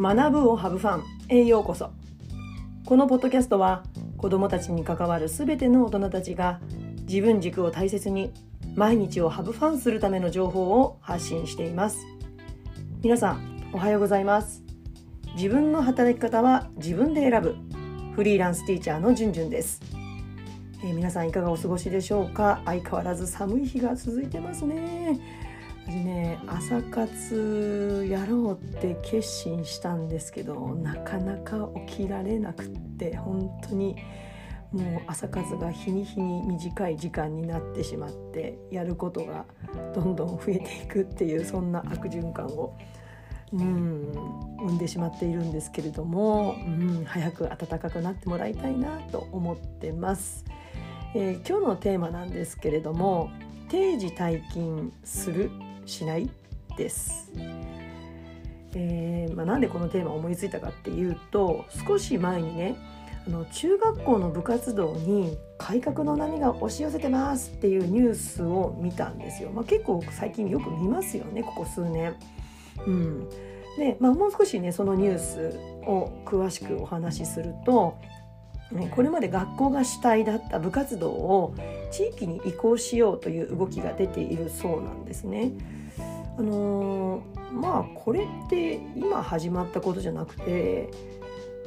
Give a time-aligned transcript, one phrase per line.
[0.00, 1.90] 学ぶをハブファンへようこそ。
[2.86, 3.82] このポッドキャストは
[4.16, 6.58] 子どもたちに関わるすべての大人たちが
[7.06, 8.32] 自分軸を大切に
[8.74, 11.98] 毎日をハブファンするための情報を発信しています。
[13.02, 14.62] 皆さんおはようございます。
[15.36, 17.56] 自分の働き方は自分で選ぶ。
[18.16, 19.80] フリーランスティーチャーのじゅんじゅんです、
[20.82, 22.62] えー、皆さんいかがお過ごしでしょうか？
[22.64, 25.20] 相変わらず寒い日が続いてますね。
[25.96, 33.96] ね朝活やろうって決心したんですけどなかなか起きられなくって本当に
[34.72, 39.44] もう朝活が日に日に短い時間になってしまってやることが
[39.94, 42.76] どんどん増えていくっていうそんな悪循環を
[43.52, 44.12] うん
[44.58, 50.44] 生んでしまっているんですけれども、うん、早く暖かくなってもらいたいなと思ってます。
[51.14, 53.30] えー、今日のテーマなんですけれども
[53.68, 55.50] 定時退勤する
[55.90, 56.30] しない
[56.76, 57.32] です。
[58.74, 62.76] えーまあ、なんでこのテーマを思いついたかっていうと少し前にね
[63.26, 69.50] あの中学校の部活動に改革の波が押し寄せてますっていうニュースを見たんですよ。
[69.50, 72.14] まあ、結構最近よく見ますよねここ数年。
[72.86, 73.28] うん、
[73.76, 77.98] で、まあ、もう少しねそのニュースを詳しくお話しすると、
[78.72, 81.54] ね、これまで学校が主体だった部活動を
[81.90, 85.50] 地域に移行しようという動きが出ているそうなんですね。
[86.40, 90.88] あのー、まあこれって今始まったことじゃなくて、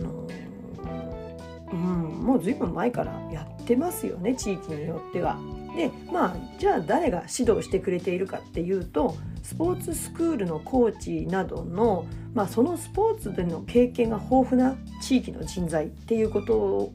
[0.00, 1.78] あのー、うん、
[2.24, 5.38] もう随分前からやってますよね地域によっては。
[5.76, 16.92] でまあじゃあ誰が指導してくれているかっていうとスポーツスクールのコーチなどの、まあ、そのスポーツでの経験が豊富な地域の人材っていうことを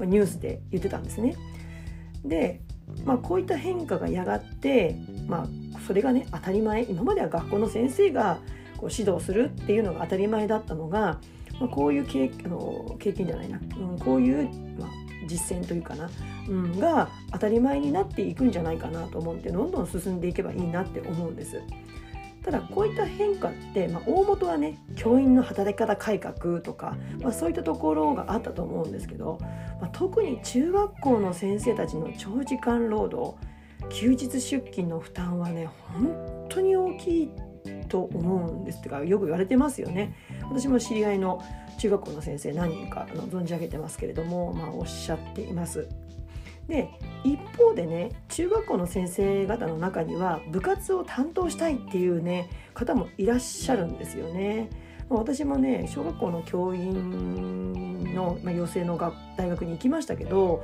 [0.00, 1.36] ニュースで言ってたんですね。
[2.24, 2.60] で、
[3.04, 4.96] まあ、こういった変化がやがて、
[5.28, 5.48] まあ、
[5.88, 6.84] それがね当たり前。
[6.84, 8.38] 今までは学校の先生が
[8.76, 11.18] こう指導するっていうのが当たり前だったのが、
[11.58, 14.44] まあ、こういう経あの経験じゃないな、うん、こういう、
[14.78, 14.90] まあ、
[15.26, 16.10] 実践というかな、
[16.46, 21.62] うん、が当たり前になっていくんじゃないかなと思ってどんどん進んでいけばいいなって思うんです。
[22.44, 29.38] ただこういった変化って、まあ、大元はね教員の働き方改革とか、まあ、そういったところがあったと思うんですけど、
[29.80, 33.36] まあ、特に中学校の先生たちの長時間労働
[33.90, 37.30] 休日出勤の負担はね本当に大きい
[37.88, 40.14] と思うんですってかよく言われてますよね。
[40.50, 41.42] 私も知り合いの
[41.78, 45.88] 中学校の先生何人かあの存じ上げてますけれども、まあ、おっしゃっています。
[46.68, 46.90] で
[47.24, 54.68] 一方でね中学校の先生方の中には部活を担当したいっていうね方もいらっしゃるんですよね。
[55.08, 58.98] 私もね小学校の教員の、まあ、養成の
[59.38, 60.62] 大学に行きましたけど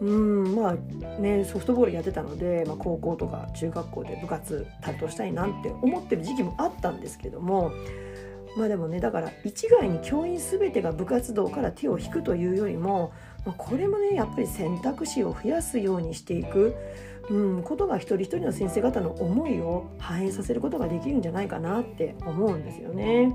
[0.00, 0.74] うんまあ
[1.20, 7.72] ねソフトボールやってたので、まあ、高校とか中学校で部活担当したいなんて思ってる時期もあったんですけども
[8.56, 13.12] まあでもねだから一概に教員全てが部活動から手を引くというよりも、
[13.44, 16.74] まあ、これもねやっぱり選択肢を増やすようにしていく、
[17.30, 23.34] うん、ことが一人一人の先生方の思いを反映させることができるんじゃないかなって思うんですよね。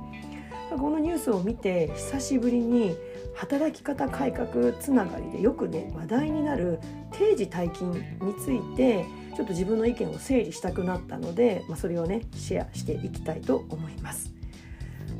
[0.77, 2.95] このニュースを見て久しぶりに
[3.35, 6.79] 働き方改革つながりでよくね話題になる
[7.11, 9.05] 定時退勤について
[9.35, 14.33] ちょっと自分の意見を整理したくなったので、まあ、それをねシェアしていきたいと思います。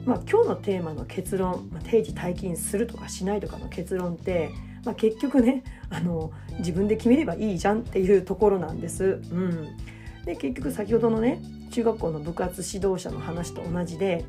[0.06, 4.50] まあ、今日のテーマの結論、まあ、定時退勤するとかしないとかの結論って、
[4.84, 9.22] まあ、結局ねあの自分で決めればいいじゃんっていうところなんです。
[9.31, 9.78] うん、
[10.25, 11.41] で結局先ほどのね
[11.72, 14.25] 中学校の部活指導者の話と同じで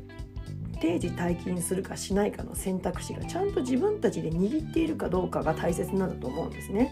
[0.83, 6.91] 定時退勤するかしないかの選択肢がちゃんと自分たちで握っているかどうかが大切なんだと思うんですね。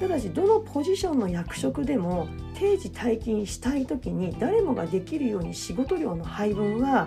[0.00, 7.06] ただしどのポジションの役職でも定時退勤したい時に誰もができるように仕事量の配分は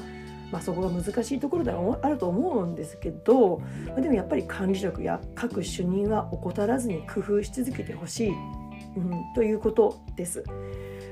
[0.51, 8.29] まあ、そこが難しいところではあると思うんですけど、まあ、でもやっぱり管理職や各主任は怠らずに工夫し続けてほしい、
[8.95, 10.43] うん、ということです。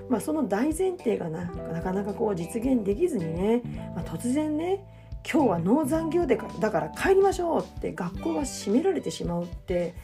[0.09, 3.61] まあ、その大前提がななかなかこう実現できずにね、
[3.95, 4.85] まあ、突然ね
[5.29, 9.95] 今日は農残業でだから帰りましょうって学校が閉められてしまうって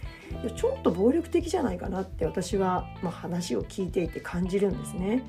[0.56, 5.24] ちょっと暴力的じゃないかなって私は、まあ、話を聞いていて感じるんですね。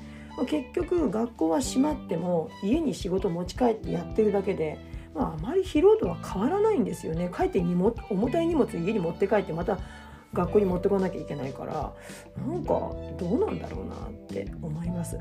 [0.47, 4.77] 結局学校は閉まっても家に仕事持ち帰ってやってるだけで、
[5.13, 9.77] まあ、あまり疲労度は変わらないんですよね帰ってにも重たい荷物家に持って帰ってまた
[10.33, 11.93] 学校に持ってこなきゃいけないから
[12.37, 12.73] なんか
[13.17, 15.17] どうなんだろうなって思います。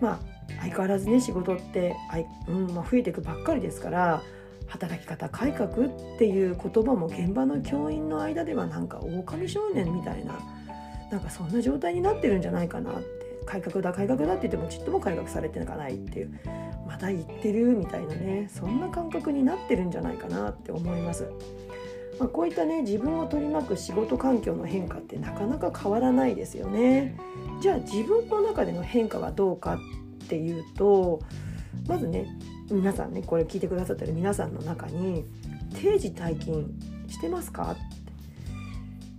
[0.00, 0.18] まあ
[0.60, 4.22] 相変わらずね仕事ってあい、うんまあ、増えていくばっかりですから
[4.66, 10.38] 働き方改革っていう言葉も現場の教員の間ではなんか狼少年みたいな
[11.10, 16.40] なんかそんな状態になってるんじゃないかなって改革だ改革だって言ってもちっとも改革されていかないっていう
[16.86, 21.30] まだ言ってるみたいなねそんな感覚になってるんじゃないかなって思います。
[22.20, 27.16] まあ、こういったね自分を取り巻く仕事環境の変化ってなかなか変わらないですよね。
[27.62, 29.76] じゃあ自分の中での変化はどうか
[30.24, 31.20] っていうと
[31.88, 32.26] まずね
[32.70, 35.24] 皆さんねこれ聞いてくださってる皆さんの中に
[35.74, 36.74] 定時退勤
[37.08, 37.74] してますか？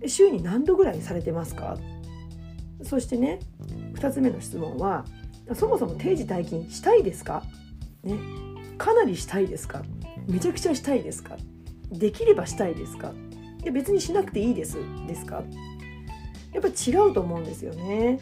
[0.06, 1.76] 週に何度ぐらいされてますか？
[2.84, 3.40] そしてね
[3.94, 5.04] 2つ目の質問は
[5.54, 7.42] そもそも定時退勤したいですか、
[8.04, 8.16] ね、
[8.78, 9.82] かなりしたいですか？
[10.28, 11.36] めちゃくちゃしたいですか？
[11.92, 13.12] できればしたいですか？
[13.62, 15.42] いや別にしなくていいですですか？
[16.52, 18.20] やっぱ違うと思うんですよね。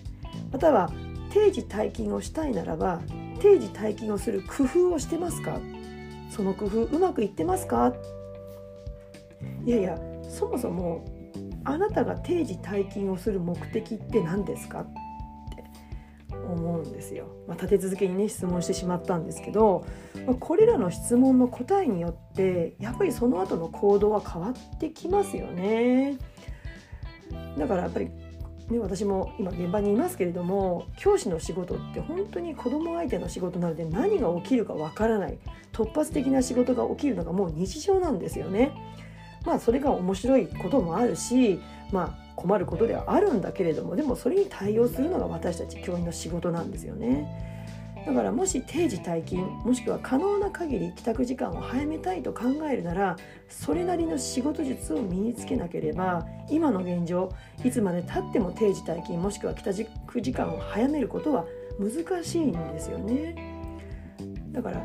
[0.52, 0.90] または
[1.32, 3.00] 定時退勤をしたいならば
[3.40, 5.58] 定時退勤をする工夫をしてますか？
[6.30, 7.94] その工夫うまくいってますか？
[9.64, 11.04] いやいやそもそも
[11.64, 14.86] あなたが定時退勤をする目的って何ですか？
[16.46, 17.26] 思うんですよ。
[17.46, 19.84] まあ、立て続けにね質問してしまったんですけど、
[20.26, 26.16] まあ、これらの質問の答えによってやっぱりその後の行動は変わってきますよね。
[27.58, 28.10] だからやっぱり
[28.70, 35.38] ね、私も今現場にいますけれども教師の仕事って本当に子ども相手の仕事なので何が起きるかわからない
[35.72, 38.72] 突発的な仕事が起きるのがもう日常なんですよね。
[39.44, 41.60] まあそれが面白いこともあるし
[41.90, 47.50] まあ困ることではあるんだけれどもでもそれに対応するのが私たち教員の仕事なんですよね。
[48.06, 53.16] だからもし定時退勤もしくは可能な限り帰宅時間を早めたいと考えるなら
[53.50, 57.30] それなりの仕事術を身につけなければ今の現状
[57.62, 61.44] いつまでたっても定時退勤もしくは帰宅時間を早めることは
[61.78, 63.36] 難しいんですよね。
[64.50, 64.82] だから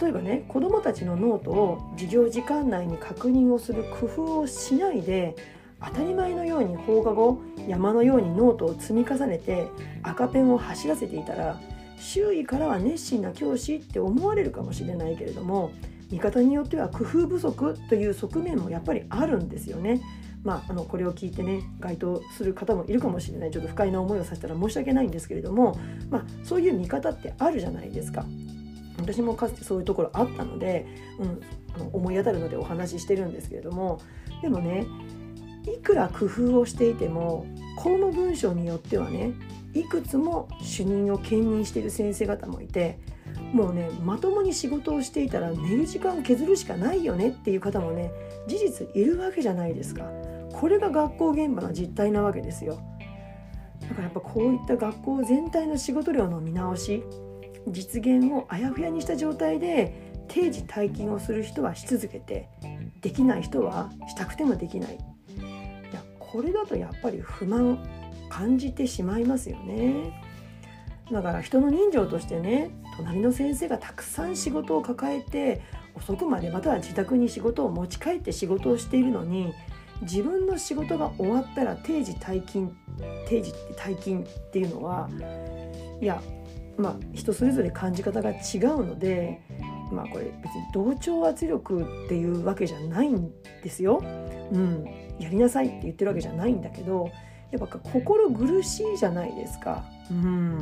[0.00, 5.36] 例えばね子どもたちのノートを授業時間内に確認をする工夫をしないで
[5.80, 9.68] 当たり前のように放課後山のようにノートを積み重ねて
[10.02, 11.60] 赤ペンを走らせていたら
[11.98, 15.72] 周囲からは熱心な教師って思われるかもしれないけれども
[16.10, 20.00] 見方によっては工夫不足という側面もやっぱりあるんですよね。
[20.44, 25.78] まあ、あのこれを聞いてね該当する方もいるかもしれないちょっと不快な思いをさせたら申し訳ないんですけれども、
[26.10, 28.24] まあ、そういう見方ってあるじゃないですか。
[28.98, 30.86] 私もかつてそういうところあったので、
[31.18, 31.40] うん、
[31.74, 34.00] あの思い当たるのでお話ししてるんですけれども
[34.42, 34.86] でもね
[35.74, 39.32] いくら工夫をしていても公務文書によってはね
[39.74, 42.98] いくつも主任を兼任している先生方もいて
[43.52, 48.10] もうねまともに仕事をしていたら寝る時間を削るしかないよねっていう方もね
[48.46, 50.04] 事実いるわけじゃないですか。
[50.52, 52.80] これが学校現場の実態なわけですよ。
[53.80, 57.04] だからやっぱこういった学校全体の仕事量の見直し
[57.68, 62.48] 実現をあやふやにした状態で定時退勤をする人はし続けて
[63.00, 64.98] できない人はしたくてもできない。
[66.30, 67.78] これだとやっぱり不満
[68.28, 70.22] 感じてしまいますよね
[71.10, 75.62] だから人の人情としてね隣の先生がたくさん仕事を抱えて
[75.94, 79.54] 遅くまでまたは自宅に仕事を持ち帰って仕事をしているのに
[80.02, 82.72] 自分の仕事が終わったら定時退勤
[83.26, 85.08] 定時退勤っていうのは
[86.00, 86.22] いや
[86.76, 89.40] まあ人それぞれ感じ方が違うので
[89.90, 93.32] まあこれ別に同調圧力っていうわけじゃないん
[93.64, 94.02] ですよ。
[94.52, 94.84] うん、
[95.18, 97.10] やりなさいって言ってるわけじゃないんだけど
[97.50, 99.84] やっぱ心苦しいじゃないですか。
[100.10, 100.58] うん。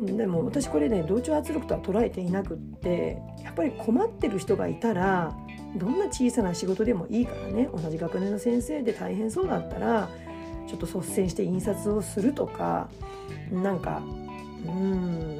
[0.00, 5.36] でも私これね同調圧力とは捉えていなくってやっぱり困ってる人がいたら
[5.76, 7.68] どんな小さな仕事でもいいからね。
[7.72, 10.08] 同じ学年の先生で大変そうだったら
[10.66, 12.88] ちょっと率先して印刷をするとか
[13.52, 14.02] なんか
[14.66, 15.39] うん。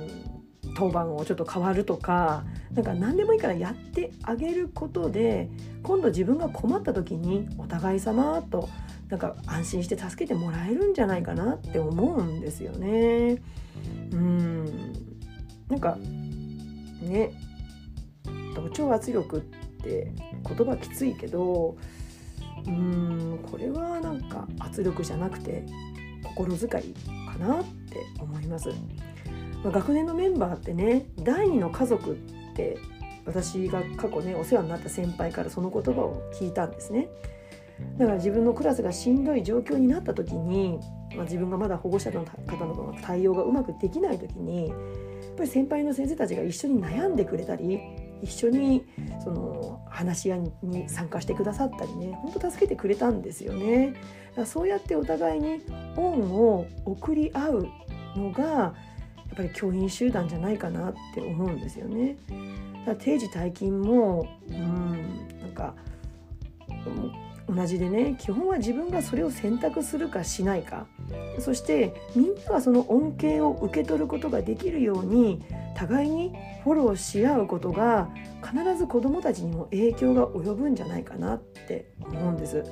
[0.81, 5.51] 当番をちょっと変わるとかなんか何でもいいからやってあげることで
[5.83, 8.67] 今度自分が困った時にお互い様と
[9.11, 13.43] なんか安心して助けてもらえるんじゃないかなって思うんですよね。
[14.13, 14.65] うん
[15.69, 15.99] なんか
[17.03, 17.33] ね
[18.55, 19.41] 同調圧力っ
[19.83, 20.13] て
[20.47, 21.77] 言葉きついけど
[22.67, 25.67] うんこれはなんか圧力じゃなくて
[26.25, 26.95] 心遣い
[27.29, 28.71] かなって思います。
[29.63, 32.15] まあ、学年のメンバーってね第二の家族っ
[32.57, 32.79] て
[33.27, 37.09] 私が過去ねお世話になった先輩からその言葉を聞いたんですね。
[37.99, 40.79] だから自分のクラスがしんどい状況になった時に、
[41.17, 44.79] まあ、自分がまだ保護者の方の対応がうまくできない時にやっ
[45.37, 47.81] ぱり先輩の先生たちが一緒に悩んでくれたり
[48.23, 48.85] 一緒に
[49.25, 53.93] その話し合いに参加してくださったりね本当助けてくれたんですよね。
[53.93, 54.01] だか
[54.43, 55.63] らそうやってお互いに
[55.97, 57.69] 恩を送り合う
[58.17, 58.75] のが
[59.33, 62.17] っぱり教員集団じゃないかなって思うんですよね。
[62.29, 64.59] だから定時退勤もうん
[65.41, 65.75] なんか
[67.49, 70.87] 同じでね基本は自分がそれを選択するかしないか
[71.41, 75.43] そしてみんながその恩恵を受け取ることができるように
[75.75, 76.33] 互いに
[76.63, 78.09] フォローし合うことが
[78.43, 82.65] 必ず子どもたちにも影響が及ぶんじゃないかなって思うんです。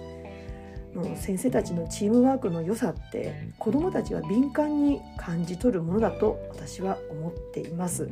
[1.17, 8.09] 先生たちのチームワークの良さって子どもたちは敏感に感じ取るものだと私は思っています、う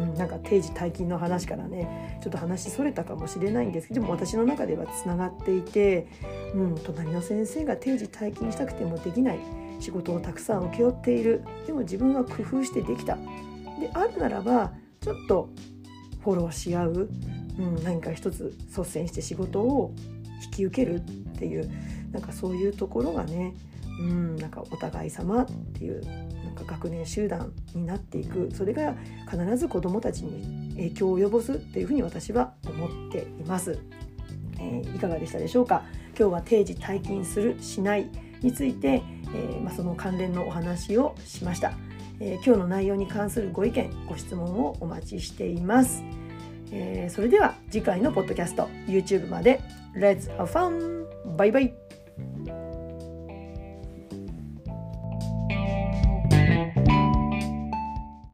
[0.00, 6.08] ん、なんか定時退勤の話からねちょっと話それたかもしれないんですけどでも私の中ではつながっていて、
[6.54, 9.40] うん、隣の先生が定時退勤したくてもできない
[9.80, 11.42] 仕事をたくさん請け負っている。
[11.66, 13.16] でも自分は工夫してできた。
[13.16, 15.48] であるならばちょっと
[16.22, 17.08] フォローし合う、
[17.58, 19.94] うん、何か一つ率先して仕事を
[20.44, 21.00] 引き受けるっ
[21.38, 21.70] ていう
[22.10, 23.54] なんかそういうところがね
[24.00, 26.04] うんなんかお互い様っていう
[26.44, 28.50] なんか学年集団になっていく。
[28.52, 28.94] それが
[29.30, 33.78] 必ず子どもたちに影響を及ぼすっていうふうに私は思っています。
[34.58, 35.84] えー、いかがでしたでしょうか？
[36.18, 38.08] 今日は定時退勤するしない
[38.42, 39.02] について、
[39.34, 41.72] えー、まあ、その関連のお話をしました、
[42.20, 46.02] えー、今日の内容に関するご意見ご質問をお待ちしています、
[46.72, 49.60] えそれでは次回のポッドキャスト YouTube まで。
[49.94, 51.06] Let's have fun!
[51.36, 51.79] バイバイ。